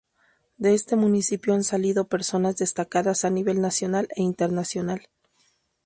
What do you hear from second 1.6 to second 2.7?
salido personas